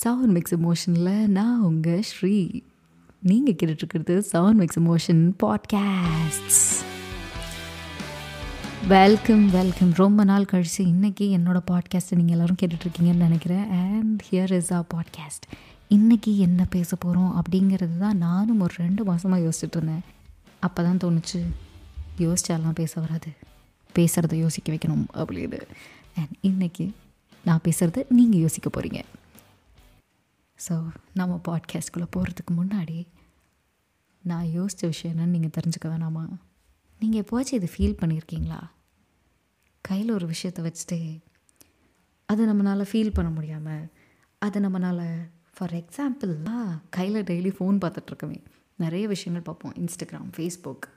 Sound 0.00 0.32
mix 0.32 0.54
எமோஷனில் 0.54 1.26
நான் 1.26 1.60
உங்கள் 1.60 2.02
ஸ்ரீ. 2.02 2.60
நீங்கள் 3.20 3.54
கேட்டுட்ருக்கிறது 3.54 4.18
sound 4.18 4.58
mix 4.58 4.78
emotion 4.80 5.32
podcast 5.42 6.56
welcome 8.88 9.50
welcome 9.50 9.92
ரொம்ப 9.94 10.24
நாள் 10.24 10.44
கழித்து 10.44 10.84
இன்றைக்கி 10.84 11.26
என்னோடய 11.36 11.62
பாட்காஸ்ட்டை 11.70 12.14
நீங்கள் 12.14 12.36
எல்லோரும் 12.36 12.56
கேட்டுட்ருக்கீங்கன்னு 12.62 13.26
நினைக்கிறேன். 13.26 13.70
And 13.70 14.22
here 14.30 14.52
is 14.52 14.72
a 14.72 14.84
podcast 14.94 15.46
இன்றைக்கி 15.90 16.36
என்ன 16.36 16.64
பேச 16.70 16.96
போகிறோம் 16.96 17.42
அப்படிங்கிறது 17.42 17.98
தான் 17.98 18.16
நானும் 18.16 18.60
ஒரு 18.60 18.74
ரெண்டு 18.76 19.04
மாதமாக 19.04 19.48
யோசிச்சுட்டு 19.48 19.76
இருந்தேன். 19.76 20.02
அப்போ 20.60 20.82
தான் 20.82 20.96
தோணுச்சு 20.96 21.40
யோசிச்சாலாம் 22.18 22.80
பேச 22.82 23.00
வராது. 23.00 23.32
பேசுகிறத 23.94 24.34
யோசிக்க 24.34 24.72
வைக்கணும் 24.72 25.06
அப்படின்னு. 25.14 25.60
அண்ட் 26.16 26.34
இன்றைக்கி 26.42 26.90
நான் 27.44 27.60
பேசுகிறத 27.64 28.04
நீங்கள் 28.08 28.40
யோசிக்க 28.40 28.80
போகிறீங்க 28.80 29.02
ஸோ 30.68 30.88
நம்ம 31.14 31.40
பாட்காஸ்ட்குள்ளே 31.48 32.06
போகிறதுக்கு 32.16 32.56
முன்னாடி 32.56 33.06
நான் 34.22 34.44
யோசித்த 34.44 34.80
விஷயம் 34.80 35.16
என்னன்னு 35.16 35.24
நீங்கள் 35.24 35.50
தெரிஞ்சுக்க 35.60 35.88
வேணாமா? 35.88 36.28
நீங்கள் 37.00 37.22
எப்போவாச்சும் 37.22 37.52
இது 37.52 37.68
ஃபீல் 37.76 37.96
பண்ணியிருக்கீங்களா 38.00 38.70
கையில் 39.80 40.10
ஒரு 40.10 40.26
விஷயத்தை 40.26 40.64
வச்சுட்டு 40.64 41.20
அதை 42.26 42.46
நம்மளால் 42.46 42.86
ஃபீல் 42.92 43.14
பண்ண 43.14 43.30
முடியாமல் 43.30 43.88
அதை 44.38 44.62
நம்மளால் 44.62 45.30
ஃபார் 45.54 45.72
எக்ஸாம்பிள்லாம் 45.72 46.80
கையில் 46.90 47.22
டெய்லி 47.22 47.54
ஃபோன் 47.58 47.78
பார்த்துட்ருக்கோமே 47.80 48.44
நிறைய 48.76 49.08
விஷயங்கள் 49.08 49.54
பார்ப்போம். 49.54 49.86
Instagram 49.86 50.32
Facebook 50.36 50.88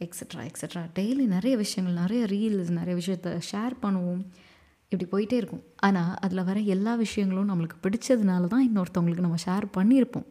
extra 0.00 0.50
extra 0.50 0.90
daily 0.94 1.26
நிறைய 1.26 1.56
விஷயங்கள் 1.56 2.00
நிறைய 2.02 2.24
ரீல்ஸ் 2.24 2.70
நிறைய 2.70 2.94
விஷயத்த 2.94 3.40
ஷேர் 3.52 3.72
பண்ணுவோம். 3.82 4.26
இப்படி 4.92 5.06
போயிட்டே 5.12 5.36
இருக்கும். 5.40 5.64
ஆனால் 5.86 6.12
அதில் 6.24 6.46
வர 6.48 6.58
எல்லா 6.74 6.92
விஷயங்களும் 7.04 7.50
நம்மளுக்கு 7.50 7.78
பிடிச்சதுனால 7.84 8.48
தான் 8.54 8.66
இன்னொருத்தவங்களுக்கு 8.68 9.26
நம்ம 9.26 9.40
ஷேர் 9.46 9.66
பண்ணியிருப்போம். 9.78 10.28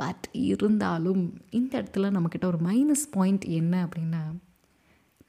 பட் 0.00 0.26
இருந்தாலும் 0.48 1.22
இந்த 1.58 1.72
இடத்துல 1.80 2.10
நம்மக்கிட்ட 2.16 2.46
ஒரு 2.52 2.58
மைனஸ் 2.68 3.04
பாயிண்ட் 3.16 3.44
என்ன 3.60 3.74
அப்படின்னா 3.86 4.22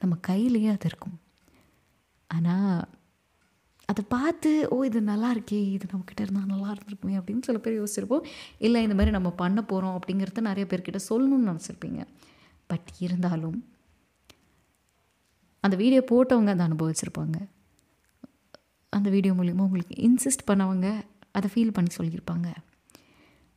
நம்ம 0.02 0.16
கையிலேயே 0.30 0.70
அது 0.76 0.88
இருக்கும். 0.90 1.16
ஆனால் 2.30 2.80
அதை 3.92 4.02
பார்த்து 4.16 4.50
ஓ 4.74 4.76
இது 4.88 5.00
நல்லா 5.12 5.30
இருக்கே 5.36 5.60
இது 5.76 5.86
நம்மக்கிட்ட 5.92 6.22
இருந்தால் 6.26 6.52
நல்லா 6.54 6.70
இருந்திருக்குமே 6.74 7.16
அப்படின்னு 7.20 7.48
சில 7.48 7.60
பேர் 7.66 7.80
யோசிச்சிருப்போம். 7.80 8.26
இல்லை 8.66 8.82
இந்த 8.86 8.96
மாதிரி 8.98 9.14
நம்ம 9.16 9.30
பண்ண 9.42 9.60
போகிறோம் 9.72 9.96
அப்படிங்கிறத 10.00 10.44
நிறைய 10.50 10.66
பேர்கிட்ட 10.72 11.00
சொல்லணும்னு 11.10 11.50
நினச்சிருப்பீங்க. 11.52 12.02
பட் 12.72 12.90
இருந்தாலும் 13.06 13.58
அந்த 15.66 15.78
வீடியோ 15.82 16.04
போட்டவங்க 16.12 16.54
அதை 16.56 16.66
அனுபவிச்சிருப்பாங்க. 16.70 17.40
அந்த 19.00 19.10
வீடியோ 19.16 19.34
மூலிமா 19.40 19.66
உங்களுக்கு 19.68 19.96
இன்சிஸ்ட் 20.08 20.48
பண்ணவங்க 20.50 20.88
அதை 21.38 21.48
ஃபீல் 21.54 21.76
பண்ணி 21.78 21.92
சொல்லியிருப்பாங்க. 21.98 22.50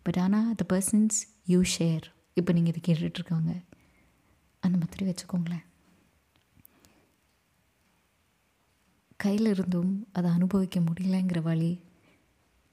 பட் 0.06 0.18
ஆனால் 0.24 0.48
த 0.60 0.64
பர்சன்ஸ் 0.72 1.18
யூ 1.52 1.60
ஷேர் 1.74 2.06
இப்போ 2.40 2.50
நீங்கள் 2.56 2.72
இது 2.74 2.80
கேட்டுட்ருக்காங்க 2.86 3.52
அந்த 4.62 4.76
மாதிரி 4.80 5.04
வச்சுக்கோங்களேன். 5.08 5.66
கையில் 9.24 9.48
இருந்தும் 9.54 9.90
அதை 10.18 10.28
அனுபவிக்க 10.36 10.78
முடியலங்கிற 10.86 11.40
வழி 11.48 11.72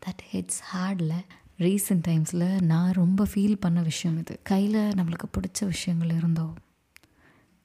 தட் 0.02 0.24
ஹெட்ஸ் 0.32 0.62
ஹார்டில் 0.70 1.18
ரீசெண்ட் 1.66 2.04
டைம்ஸில் 2.08 2.48
நான் 2.72 2.98
ரொம்ப 3.02 3.28
ஃபீல் 3.32 3.62
பண்ண 3.66 3.80
விஷயம் 3.90 4.18
இது. 4.22 4.36
கையில் 4.52 4.80
நம்மளுக்கு 5.00 5.28
பிடிச்ச 5.36 5.68
விஷயங்கள் 5.74 6.16
இருந்தோ 6.20 6.48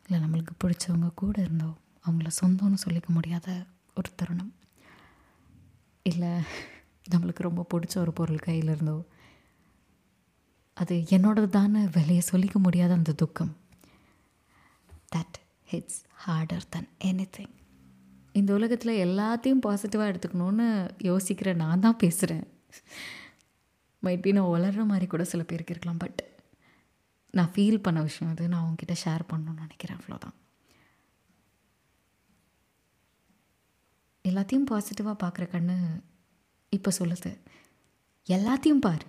இல்லை 0.06 0.18
நம்மளுக்கு 0.24 0.54
பிடிச்சவங்க 0.62 1.08
கூட 1.22 1.36
இருந்தோ 1.46 1.70
அவங்கள 2.06 2.30
சொந்தம்னு 2.40 2.82
சொல்லிக்க 2.84 3.10
முடியாத 3.18 3.48
ஒரு 3.98 4.10
தருணம். 4.20 4.52
இல்லை 6.06 6.32
நம்மளுக்கு 7.10 7.42
ரொம்ப 7.42 7.66
பிடிச்ச 7.74 7.98
ஒரு 7.98 8.12
பொருள் 8.12 8.38
கையில் 8.38 8.68
இருந்தோ? 8.68 9.04
அது 10.74 10.94
என்னோடது 11.10 11.48
தானே 11.48 11.86
விலையை 11.92 12.22
சொல்லிக்க 12.32 12.52
முடியாத 12.52 12.92
அந்த 12.92 13.12
துக்கம். 13.12 13.56
That 15.16 15.36
hits 15.72 16.00
harder 16.26 16.68
than 16.70 16.88
anything 17.36 17.54
இந்த 18.32 18.54
உலகத்தில் 18.54 19.00
எல்லாத்தையும் 19.06 19.64
பாசிட்டிவாக 19.66 20.10
எடுத்துக்கணுன்னு 20.12 20.68
யோசிக்கிற 21.02 21.54
நான் 21.54 21.80
தான் 21.80 21.96
பேசுகிறேன் 21.96 22.46
மைட் 24.02 24.20
பி 24.20 24.32
நான் 24.32 24.50
வளர்கிற 24.50 24.84
மாதிரி 24.84 25.06
கூட 25.06 25.24
சில 25.24 25.42
பேருக்கு 25.42 25.72
இருக்கலாம் 25.72 25.98
பட் 25.98 26.22
நான் 27.30 27.52
ஃபீல் 27.54 27.82
பண்ண 27.82 28.02
விஷயம் 28.02 28.32
அது 28.32 28.48
நான் 28.48 28.62
உங்ககிட்ட 28.62 28.96
ஷேர் 29.04 29.30
பண்ணணும்னு 29.32 29.60
நினைக்கிறேன் 29.60 29.98
அவ்வளோதான் 29.98 30.36
எல்லாத்தையும் 34.34 34.68
பாசிட்டிவாக 34.70 35.16
பார்க்குற 35.24 35.44
கண்ணு 35.54 36.02
இப்போ 36.68 36.92
சொல்லுது. 36.98 37.40
எல்லாத்தையும் 38.26 38.80
பார். 38.80 39.04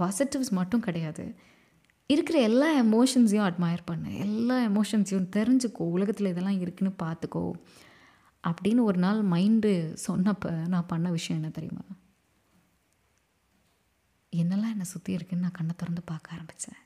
பாசிட்டிவ்ஸ் 0.00 0.50
மட்டும் 0.50 0.80
கிடையாது. 0.80 1.34
இருக்கிற 2.06 2.40
எல்லா 2.40 2.82
எமோஷன்ஸையும் 2.82 3.46
அட்மயர் 3.50 3.84
பண்ணு. 3.84 4.18
எல்லா 4.18 4.66
எமோஷன்ஸையும் 4.66 5.30
தெரிஞ்சுக்கோ. 5.36 5.86
உலகத்தில் 5.96 6.26
இதெல்லாம் 6.26 6.60
இருக்குன்னு 6.60 6.94
பார்த்துக்கோ. 7.02 7.52
அப்படின்னு 8.48 8.82
ஒரு 8.82 8.98
நாள் 8.98 9.20
மைண்டு 9.24 9.96
சொன்னப்போ 10.08 10.66
நான் 10.66 10.86
பண்ண 10.86 11.10
விஷயம் 11.10 11.42
என்ன 11.42 11.54
தெரியுமா? 11.54 11.84
என்னெல்லாம் 14.36 14.74
என்னை 14.74 14.84
சுற்றி 14.84 15.12
இருக்குன்னு 15.12 15.42
நான் 15.42 15.52
கண்ணை 15.52 15.74
திறந்து 15.76 16.02
பார்க்க 16.02 16.30
ஆரம்பித்தேன் 16.30 16.80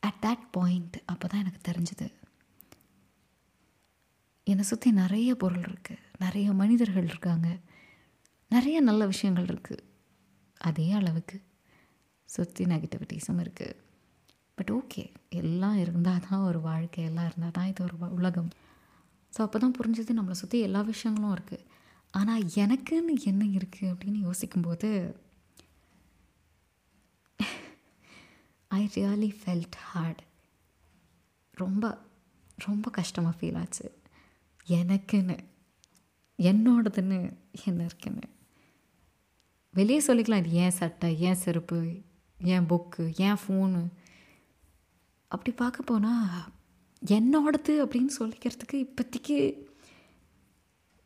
அட் 0.00 0.20
தேட் 0.22 0.46
பாயிண்ட் 0.50 0.96
அப்போ 1.04 1.28
தான் 1.28 1.40
எனக்கு 1.40 1.70
தெரிஞ்சுது. 1.70 2.23
என்னை 4.46 4.64
சுற்றி 4.70 4.88
நிறைய 5.02 5.30
பொருள் 5.42 5.64
இருக்குது 5.68 6.02
நிறைய 6.24 6.48
மனிதர்கள் 6.52 7.08
இருக்காங்க. 7.10 7.48
நிறைய 8.50 8.80
நல்ல 8.80 9.02
விஷயங்கள் 9.12 9.48
இருக்குது 9.52 9.84
அதே 10.60 10.86
அளவுக்கு 10.92 11.36
சுற்றி 12.28 12.64
நெகட்டிவிட்டிஸும் 12.64 13.40
இருக்குது 13.44 13.80
பட் 14.58 14.70
ஓகே 14.78 15.04
எல்லாம் 15.40 15.78
இருந்தால் 15.84 16.24
தான் 16.28 16.44
ஒரு 16.48 16.60
வாழ்க்கை 16.60 17.04
எல்லாம் 17.04 17.26
இருந்தால் 17.28 17.56
தான் 17.58 17.70
இது 17.70 17.80
ஒரு 17.84 17.96
உலகம். 18.18 18.50
ஸோ 19.32 19.40
அப்போ 19.46 19.58
தான் 19.58 19.76
புரிஞ்சது 19.78 20.18
நம்மளை 20.18 20.36
சுற்றி 20.42 20.58
எல்லா 20.66 20.80
விஷயங்களும் 20.92 21.34
இருக்குது 21.36 21.66
ஆனால் 22.14 22.44
எனக்குன்னு 22.64 23.14
என்ன 23.30 23.44
இருக்குது 23.58 23.90
அப்படின்னு 23.92 24.20
யோசிக்கும்போது 24.28 24.90
ஐ 28.70 28.82
ரியலி 28.96 29.30
ஃபெல்ட் 29.40 29.76
ஹார்ட் 29.88 30.22
ரொம்ப 31.62 31.84
ரொம்ப 32.58 32.86
கஷ்டமாக 32.90 33.36
ஃபீல் 33.38 33.58
ஆச்சு. 33.62 33.86
எனக்குன்னு 34.66 35.36
என்னோடதுன்னு 36.38 37.18
என்ன 37.66 37.80
இருக்குன்னு. 37.88 38.26
வெளியே 39.74 40.00
சொல்லிக்கலாம் 40.06 40.42
இது 40.42 40.58
ஏன் 40.64 40.76
சட்டை 40.80 41.08
ஏன் 41.28 41.40
செருப்பு 41.42 41.78
ஏன் 42.38 42.66
புக்கு 42.70 43.04
ஏன் 43.26 43.40
ஃபோனு 43.42 43.82
அப்படி 45.30 45.52
பார்க்க 45.56 45.90
போனால் 45.90 46.44
என்னோடது 47.02 47.72
அப்படின்னு 47.84 48.12
சொல்லிக்கிறதுக்கு 48.20 48.76
இப்போதைக்கு 48.84 49.36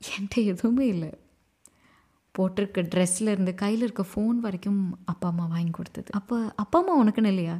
என்கிட்ட 0.02 0.44
எதுவுமே 0.52 0.86
இல்லை. 0.86 1.10
போட்டிருக்க 2.34 2.82
ட்ரெஸ்ஸில் 2.92 3.32
இருந்து 3.34 3.52
கையில் 3.54 3.84
இருக்க 3.86 4.04
ஃபோன் 4.10 4.36
வரைக்கும் 4.44 4.82
அப்பா 5.04 5.28
அம்மா 5.28 5.46
வாங்கி 5.54 5.70
கொடுத்தது. 5.70 6.10
அப்போ 6.18 6.36
அப்பா 6.56 6.78
அம்மா 6.80 6.94
உனக்குன்னு 7.02 7.32
இல்லையா? 7.34 7.56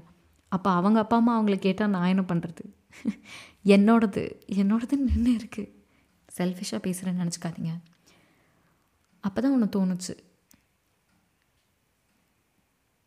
அப்போ 0.53 0.71
அவங்க 0.71 0.99
அப்பா 1.05 1.17
அம்மா 1.17 1.33
அவங்கள 1.39 1.57
கேட்டால் 1.59 1.93
நான் 1.95 2.13
என்ன 2.13 2.25
பண்ணுறது 2.29 2.65
என்னோடது 3.77 4.23
என்னோடதுன்னு 4.61 5.09
நின்று 5.11 5.33
இருக்குது 5.41 5.73
செல்ஃபிஷாக 6.39 6.85
பேசுகிறேன்னு 6.87 7.23
நினச்சிக்காதீங்க. 7.25 7.73
அப்போ 9.21 9.41
தான் 9.41 9.53
ஒன்று 9.53 9.85
தோணுச்சு. 9.85 10.15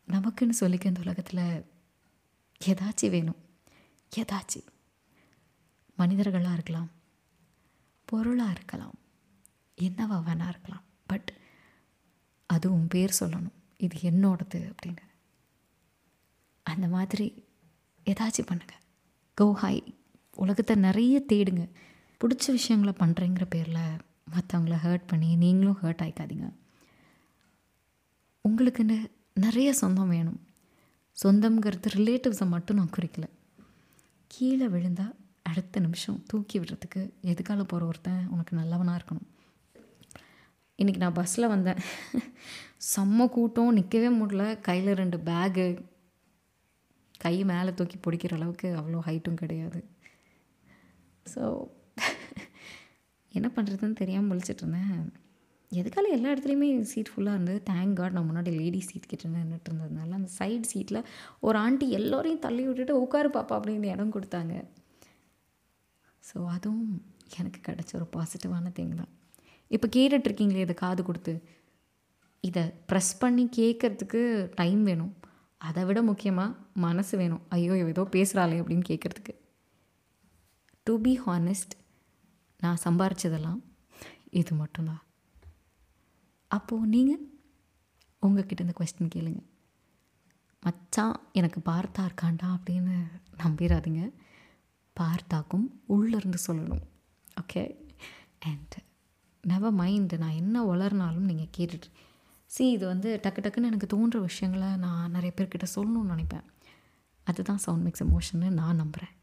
நமக்குன்னு 0.08 0.52
சொல்லிக்க 0.60 0.84
இந்த 0.84 1.00
உலகத்தில் 1.00 1.64
ஏதாச்சும் 2.64 3.10
வேணும். 3.10 3.40
ஏதாச்சும் 4.16 4.66
மனிதர்களாக 5.96 6.52
இருக்கலாம். 6.52 6.90
பொருளாக 8.04 8.50
இருக்கலாம். 8.50 8.94
என்னவா 9.76 10.16
வேணா 10.28 10.48
இருக்கலாம். 10.48 10.84
பட் 11.06 11.32
அதுவும் 12.46 12.86
பேர் 12.86 13.16
சொல்லணும். 13.20 13.52
இது 13.76 14.10
என்னோடது 14.10 14.74
அப்படின்னு. 14.74 15.04
அந்த 16.62 16.86
மாதிரி 16.86 17.44
ஏதாச்சும் 18.04 18.50
பண்ணுங்கள் 18.50 18.82
கோ 19.34 19.58
ஹாய் 19.62 19.94
உலகத்தை 20.36 20.76
நிறைய 20.76 21.24
தேடுங்க. 21.32 21.68
பிடிச்ச 22.22 22.46
விஷயங்களை 22.58 22.92
பண்ணுறேங்கிற 23.02 23.44
பேரில் 23.54 24.00
மற்றவங்கள 24.34 24.76
ஹர்ட் 24.84 25.08
பண்ணி 25.12 25.30
நீங்களும் 25.44 25.80
ஹர்ட் 25.82 26.02
ஆகிக்காதீங்க 26.04 26.48
உங்களுக்குன்னு 28.48 28.96
நிறைய 29.44 29.68
சொந்தம் 29.80 30.12
வேணும். 30.14 30.38
சொந்தம்ங்கிறது 31.16 31.90
ரிலேட்டிவ்ஸை 31.98 32.46
மட்டும் 32.52 32.78
நான் 32.78 32.94
குறிக்கல. 32.96 33.26
கீழே 34.34 34.66
விழுந்தால் 34.74 35.14
அடுத்த 35.50 35.80
நிமிஷம் 35.80 36.18
தூக்கி 36.30 36.56
விடுறதுக்கு 36.60 37.00
எதுக்கால 37.32 37.64
போகிற 37.72 37.86
ஒருத்தன் 37.90 38.24
உனக்கு 38.34 38.52
நல்லவனாக 38.60 38.98
இருக்கணும். 38.98 39.28
இன்றைக்கி 40.78 41.00
நான் 41.04 41.18
பஸ்ஸில் 41.18 41.52
வந்தேன். 41.54 41.80
செம்ம 42.92 43.28
கூட்டம் 43.36 43.76
நிற்கவே 43.78 44.10
முடியல. 44.20 44.44
கையில் 44.68 44.98
ரெண்டு 45.02 45.18
பேகு 45.28 45.66
கை 47.24 47.36
மேலே 47.52 47.72
தூக்கி 47.78 47.98
பிடிக்கிற 47.98 48.34
அளவுக்கு 48.38 48.68
அவ்வளோ 48.80 49.02
ஹைட்டும் 49.08 49.40
கிடையாது. 49.42 49.80
ஸோ 51.34 51.42
என்ன 53.38 53.48
பண்ணுறதுன்னு 53.56 54.00
தெரியாமல் 54.02 54.30
முழிச்சிட்டு 54.30 54.64
இருந்தேன். 54.64 55.02
எதுக்கால 55.70 56.08
எல்லா 56.16 56.30
இடத்துலையுமே 56.32 56.66
சீட் 56.90 57.10
ஃபுல்லாக 57.12 57.36
இருந்தது 57.36 57.60
தேங்க் 57.70 57.96
காட் 57.98 58.14
நான் 58.16 58.28
முன்னாடி 58.30 58.50
லேடி 58.58 58.80
சீட் 58.88 59.10
கிட்ட 59.12 59.28
நின்றுட்டு 59.28 59.68
இருந்ததுனால 59.70 60.16
அந்த 60.18 60.30
சைடு 60.38 60.66
சீட்டில் 60.72 61.00
ஒரு 61.40 61.58
ஆண்டி 61.58 61.86
எல்லோரையும் 61.98 62.42
தள்ளி 62.46 62.62
விட்டுட்டு 62.66 62.94
உட்காரு 63.04 63.28
பாப்பா 63.28 63.54
அப்படின்னு 63.58 63.92
இடம் 63.94 64.14
கொடுத்தாங்க. 64.16 64.54
ஸோ 66.28 66.38
அதுவும் 66.56 66.92
எனக்கு 67.38 67.60
கிடச்ச 67.68 67.92
ஒரு 67.94 68.06
பாசிட்டிவான 68.16 68.72
திங் 68.78 68.94
தான். 68.94 69.12
இப்போ 69.76 69.88
கேட்டுட்ருக்கீங்களே 69.96 70.64
இதை 70.66 70.74
காது 70.74 71.02
கொடுத்து. 71.02 71.34
இதை 72.40 72.62
ப்ரெஸ் 72.90 73.12
பண்ணி 73.18 73.44
கேட்குறதுக்கு 73.56 74.20
டைம் 74.54 74.82
வேணும். 74.82 75.12
அதை 75.60 75.82
விட 75.84 76.02
முக்கியமாக 76.02 76.56
மனசு 76.86 77.14
வேணும். 77.18 77.42
ஐயோ 77.48 77.74
ஏதோ 77.92 78.04
பேசுகிறாளே 78.16 78.58
அப்படின்னு 78.62 78.86
கேட்குறதுக்கு. 78.88 79.34
டு 80.86 80.94
பி 81.00 81.12
ஹானஸ்ட் 81.26 81.74
நான் 82.62 82.82
சம்பாரிச்சதெல்லாம் 82.84 83.60
இது 84.30 84.54
மட்டும்தான். 84.54 85.02
அப்போது 86.48 86.86
நீங்கள் 86.86 87.22
உங்ககிட்ட 88.20 88.64
இந்த 88.64 88.74
கொஸ்டின் 88.80 89.12
கேளுங்க. 89.14 89.42
மச்சான் 90.62 91.16
எனக்கு 91.32 91.60
பார்த்தா 91.70 92.02
இருக்காண்டா? 92.08 92.48
அப்படின்னு 92.56 92.94
நம்பிடாதீங்க 93.38 94.02
பார்த்தாக்கும் 94.96 95.66
உள்ளேருந்து 95.88 96.38
சொல்லணும். 96.46 96.84
ஓகே 97.40 97.62
அண்ட் 98.38 98.74
நெவர் 99.42 99.74
மைண்டு 99.74 100.16
நான் 100.18 100.38
என்ன 100.42 100.64
வளர்னாலும் 100.64 101.28
நீங்கள் 101.30 101.52
கேட்டுட்டு. 101.58 101.88
சி 102.46 102.70
இது 102.70 102.86
வந்து 102.86 103.20
டக்கு 103.22 103.40
டக்குன்னு 103.44 103.70
எனக்கு 103.70 103.86
தோன்ற 103.86 104.18
விஷயங்களை 104.20 104.76
நான் 104.76 105.10
நிறைய 105.10 105.32
பேர்கிட்ட 105.36 105.66
சொல்லணும்னு 105.74 106.12
நினைப்பேன். 106.14 106.46
அதுதான் 107.24 107.58
சவுண்ட் 107.58 107.84
மிக்ஸ் 107.84 108.04
எமோஷன்னு 108.04 108.50
நான் 108.50 108.76
நம்புகிறேன் 108.76 109.14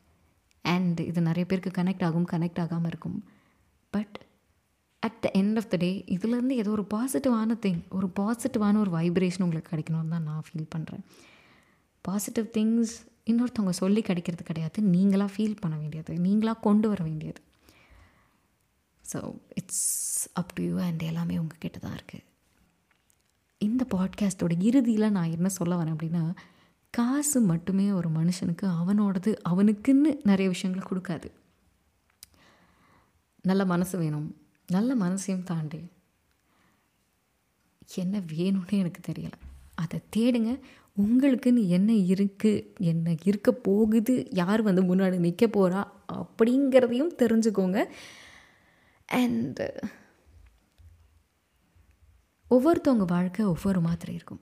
அண்ட் 0.61 0.99
இது 0.99 1.21
நிறைய 1.21 1.45
பேருக்கு 1.45 1.71
கனெக்ட் 1.81 2.05
ஆகும் 2.05 2.27
கனெக்ட் 2.31 2.59
ஆகாமல் 2.59 2.91
இருக்கும். 2.91 3.23
But 3.93 4.17
at 4.99 5.19
the 5.21 5.31
end 5.33 5.55
of 5.55 5.69
the 5.69 5.77
day 5.77 6.03
இதுலேருந்து 6.07 6.55
ஏதோ 6.61 6.69
ஒரு 6.69 6.85
பாசிட்டிவான 6.93 7.55
திங் 7.65 7.81
ஒரு 7.89 8.07
பாசிட்டிவான 8.19 8.79
ஒரு 8.79 8.91
வைப்ரேஷன் 8.97 9.41
உங்களுக்கு 9.41 9.71
கிடைக்கணும்னு 9.75 10.09
தான் 10.09 10.23
நான் 10.23 10.43
ஃபீல் 10.47 10.71
பண்ணுறேன் 10.75 11.03
பாசிட்டிவ் 12.01 12.45
திங்ஸ் 12.45 12.95
இன்னொருத்தவங்க 13.25 13.69
சொல்லி 13.69 14.01
கிடைக்கிறது 14.01 14.43
கிடையாது. 14.43 14.81
நீங்களாக 14.81 15.31
ஃபீல் 15.35 15.59
பண்ண 15.59 15.77
வேண்டியது 15.77 16.13
நீங்களாக 16.13 16.59
கொண்டு 16.59 16.87
வர 16.89 17.03
வேண்டியது. 17.03 17.41
So 19.13 19.35
it's 19.53 20.29
up 20.33 20.53
to 20.53 20.63
you 20.63 20.79
and 20.79 21.03
எல்லாமே 21.03 21.37
உங்ககிட்ட 21.37 21.79
தான் 21.79 21.95
இருக்குது 21.97 22.25
இந்த 23.57 23.85
பாட்காஸ்ட்டோட 23.95 24.61
இறுதியில் 24.61 25.11
நான் 25.11 25.31
என்ன 25.31 25.49
சொல்ல 25.49 25.75
வரேன் 25.75 25.95
அப்படின்னா 25.95 26.23
காசு 26.89 27.41
மட்டுமே 27.41 27.91
ஒரு 27.91 28.09
மனுஷனுக்கு 28.09 28.61
அவனோடது 28.61 29.35
அவனுக்குன்னு 29.49 30.19
நிறைய 30.23 30.49
விஷயங்கள் 30.49 30.87
கொடுக்காது. 30.89 31.31
நல்ல 33.41 33.65
மனசு 33.65 33.97
வேணும். 33.97 34.37
நல்ல 34.67 34.95
மனசையும் 34.95 35.43
தாண்டி 35.43 35.87
என்ன 37.95 38.19
வேணும்னு 38.19 38.69
எனக்கு 38.69 39.11
தெரியலை. 39.11 39.39
அதை 39.75 39.99
தேடுங்க. 40.15 40.59
உங்களுக்குன்னு 41.01 41.67
என்ன 41.67 41.93
இருக்குது 41.93 42.77
என்ன 42.77 43.15
இருக்க 43.23 43.51
போகுது 43.51 44.27
யார் 44.31 44.61
வந்து 44.61 44.95
முன்னாடி 44.95 45.17
நிற்க 45.17 45.45
போகிறா 45.45 45.87
அப்படிங்கிறதையும் 46.13 47.15
தெரிஞ்சுக்கோங்க. 47.17 47.85
அண்டு 49.11 49.69
ஒவ்வொருத்தவங்க 52.49 53.05
வாழ்க்கை 53.05 53.45
ஒவ்வொரு 53.45 53.81
மாதிரி 53.81 54.13
இருக்கும். 54.13 54.41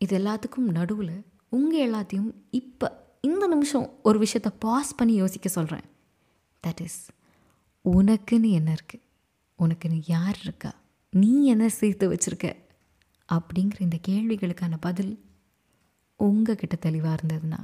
இது 0.00 0.18
எல்லாத்துக்கும் 0.18 0.68
நடுவில் 0.70 1.24
உங்கள் 1.48 1.90
எல்லாத்தையும் 1.90 2.34
இப்போ 2.50 3.08
இந்த 3.20 3.46
நிமிஷம் 3.46 4.00
ஒரு 4.02 4.18
விஷயத்தை 4.18 4.52
பாஸ் 4.58 4.94
பண்ணி 4.94 5.14
யோசிக்க 5.14 5.48
சொல்கிறேன் 5.48 5.84
தட் 6.64 6.80
இஸ் 6.80 7.10
உனக்குன்னு 7.84 8.50
என்ன 8.50 8.72
இருக்குது 8.72 9.02
உனக்குன்னு 9.58 10.02
யார் 10.06 10.38
இருக்கா? 10.42 10.74
நீ 11.10 11.44
என்ன 11.44 11.68
சேர்த்து 11.68 12.14
வச்சுருக்க? 12.14 12.56
அப்படிங்கிற 13.28 13.80
இந்த 13.80 13.98
கேள்விகளுக்கான 14.08 14.76
பதில் 14.80 15.24
உங்ககிட்ட 16.16 16.76
தெளிவாக 16.76 17.18
இருந்ததுன்னா 17.22 17.60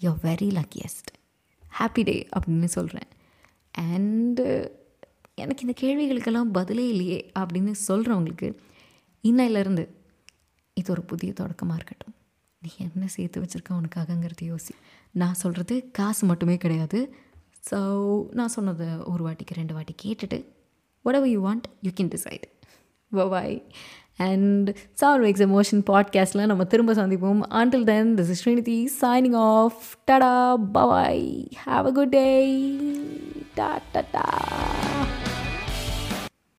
you 0.00 0.18
very 0.22 0.50
luckiest 0.52 1.10
happy 1.78 2.02
day 2.02 2.28
அப்படின்னு 2.36 2.64
சொல்கிறேன் 2.64 3.08
அண்டு 3.74 4.44
எனக்கு 5.34 5.66
இந்த 5.66 5.74
கேள்விகளுக்கெல்லாம் 5.80 6.50
பதிலே 6.52 6.88
இல்லையே 6.88 7.30
அப்படின்னு 7.38 7.74
சொல்கிறவங்களுக்கு 7.88 8.60
இன்னையிலேருந்து 9.22 9.88
இது 10.80 10.88
ஒரு 10.94 11.02
புதிய 11.10 11.32
தொடக்கமாக 11.32 11.78
இருக்கட்டும். 11.78 12.14
நீ 12.62 12.70
என்ன 12.84 13.06
சேர்த்து 13.14 13.42
வச்சுருக்க 13.42 13.70
உனக்காகங்கிறது 13.80 14.44
யோசி. 14.50 14.74
நான் 15.22 15.40
சொல்கிறது 15.42 15.74
காசு 15.98 16.22
மட்டுமே 16.26 16.56
கிடையாது. 16.64 17.00
ஸோ 17.70 17.78
நான் 18.38 18.54
சொன்னதை 18.56 18.88
ஒரு 19.12 19.22
வாட்டிக்கு 19.26 19.58
ரெண்டு 19.60 19.74
வாட்டி 19.74 19.94
கேட்டுட்டு 20.04 20.38
whatever 21.18 21.32
you 21.34 21.40
want 21.46 21.66
you 21.86 21.90
can 22.00 22.12
decide 22.14 22.44
bye 23.32 23.56
and 24.26 24.68
sir 25.00 25.20
makes 25.22 25.44
emotion 25.46 25.82
பாட்காஸ்ட்டில் 25.90 26.48
நம்ம 26.50 26.64
திரும்ப 26.72 26.94
சந்திப்போம். 27.00 27.40
Until 27.60 27.86
then 27.92 28.12
this 28.18 28.30
is 28.34 28.42
Srinidhi 28.42 28.78
signing 29.00 29.38
off 29.50 29.82
tata 30.10 30.34
bye 30.78 31.26
have 31.66 31.88
a 31.90 31.94
good 31.98 32.14
day 32.18 32.28
டா 33.54 33.70
டா 34.14 34.26